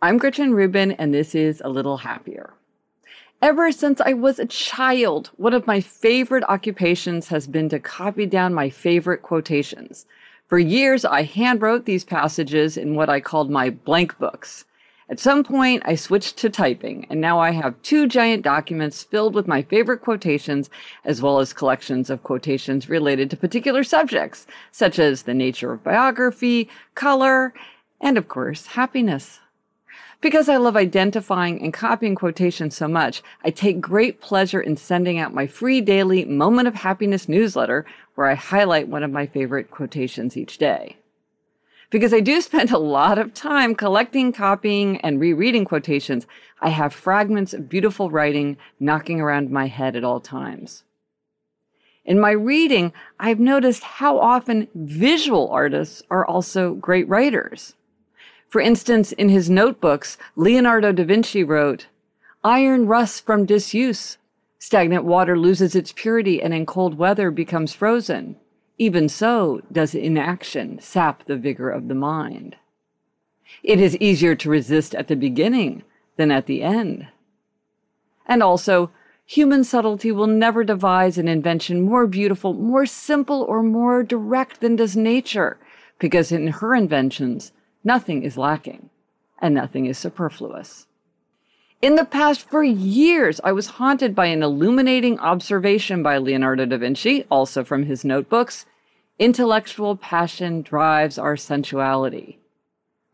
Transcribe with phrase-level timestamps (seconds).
[0.00, 2.54] I'm Gretchen Rubin, and this is A Little Happier.
[3.42, 8.24] Ever since I was a child, one of my favorite occupations has been to copy
[8.24, 10.06] down my favorite quotations.
[10.46, 14.66] For years, I handwrote these passages in what I called my blank books.
[15.10, 19.34] At some point, I switched to typing, and now I have two giant documents filled
[19.34, 20.70] with my favorite quotations,
[21.04, 25.82] as well as collections of quotations related to particular subjects, such as the nature of
[25.82, 27.52] biography, color,
[28.00, 29.40] and of course, happiness.
[30.20, 35.16] Because I love identifying and copying quotations so much, I take great pleasure in sending
[35.16, 37.86] out my free daily Moment of Happiness newsletter
[38.16, 40.96] where I highlight one of my favorite quotations each day.
[41.90, 46.26] Because I do spend a lot of time collecting, copying, and rereading quotations,
[46.60, 50.82] I have fragments of beautiful writing knocking around my head at all times.
[52.04, 57.74] In my reading, I've noticed how often visual artists are also great writers.
[58.48, 61.86] For instance, in his notebooks, Leonardo da Vinci wrote,
[62.42, 64.16] Iron rusts from disuse.
[64.58, 68.36] Stagnant water loses its purity and in cold weather becomes frozen.
[68.78, 72.56] Even so does inaction sap the vigor of the mind.
[73.62, 75.82] It is easier to resist at the beginning
[76.16, 77.08] than at the end.
[78.26, 78.90] And also,
[79.26, 84.76] human subtlety will never devise an invention more beautiful, more simple, or more direct than
[84.76, 85.58] does nature,
[85.98, 87.52] because in her inventions,
[87.88, 88.90] Nothing is lacking,
[89.38, 90.86] and nothing is superfluous.
[91.80, 96.76] In the past, for years, I was haunted by an illuminating observation by Leonardo da
[96.76, 98.66] Vinci, also from his notebooks
[99.18, 102.38] intellectual passion drives our sensuality.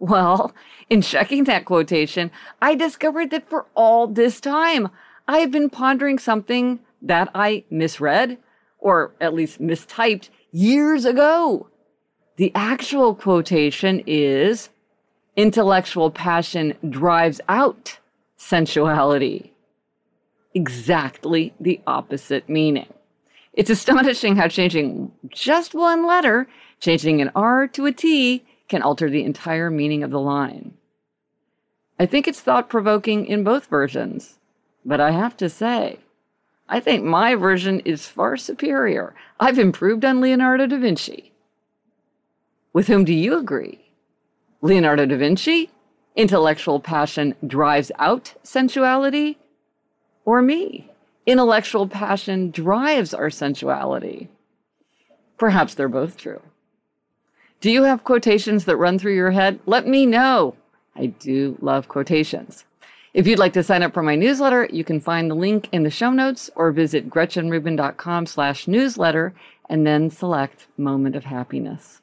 [0.01, 0.53] Well,
[0.91, 4.89] in checking that quotation, I discovered that for all this time,
[5.29, 8.39] I have been pondering something that I misread,
[8.81, 11.69] or at least mistyped, years ago.
[12.37, 14.71] The actual quotation is
[15.37, 17.99] intellectual passion drives out
[18.37, 19.53] sensuality.
[20.53, 22.93] Exactly the opposite meaning.
[23.53, 26.49] It's astonishing how changing just one letter,
[26.81, 30.75] changing an R to a T, can alter the entire meaning of the line.
[32.01, 34.41] I think it's thought provoking in both versions,
[34.85, 36.01] but I have to say,
[36.69, 39.15] I think my version is far superior.
[39.39, 41.34] I've improved on Leonardo da Vinci.
[42.75, 43.79] With whom do you agree?
[44.61, 45.71] Leonardo da Vinci?
[46.17, 49.39] Intellectual passion drives out sensuality?
[50.25, 50.91] Or me?
[51.25, 54.29] Intellectual passion drives our sensuality?
[55.39, 56.43] Perhaps they're both true.
[57.61, 59.61] Do you have quotations that run through your head?
[59.67, 60.57] Let me know.
[60.97, 62.65] I do love quotations.
[63.15, 65.85] If you'd like to sign up for my newsletter, you can find the link in
[65.85, 69.33] the show notes or visit gretchenrubin.com slash newsletter
[69.71, 72.01] and then select Moment of Happiness.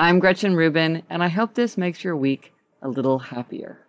[0.00, 3.80] I'm Gretchen Rubin, and I hope this makes your week a little happier.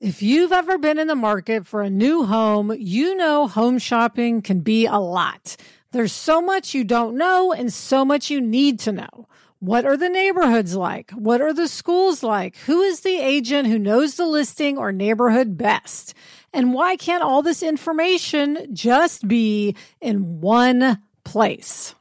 [0.00, 4.42] If you've ever been in the market for a new home, you know home shopping
[4.42, 5.56] can be a lot.
[5.92, 9.28] There's so much you don't know and so much you need to know.
[9.60, 11.12] What are the neighborhoods like?
[11.12, 12.56] What are the schools like?
[12.66, 16.14] Who is the agent who knows the listing or neighborhood best?
[16.52, 21.94] And why can't all this information just be in one place?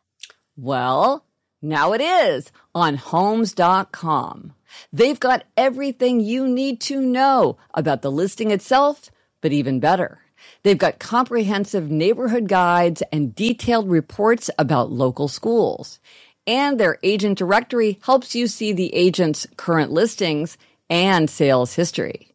[0.57, 1.23] Well,
[1.63, 4.53] Now it is on homes.com.
[4.91, 10.19] They've got everything you need to know about the listing itself, but even better.
[10.63, 16.01] They've got comprehensive neighborhood guides and detailed reports about local schools.
[16.45, 20.57] And their agent directory helps you see the agent's current listings
[20.89, 22.33] and sales history.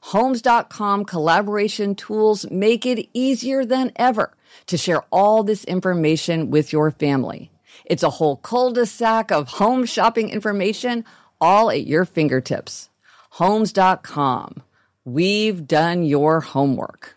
[0.00, 4.32] Homes.com collaboration tools make it easier than ever
[4.66, 7.50] to share all this information with your family.
[7.84, 11.04] It's a whole cul-de-sac of home shopping information
[11.40, 12.90] all at your fingertips.
[13.30, 14.62] Homes.com.
[15.04, 17.16] We've done your homework.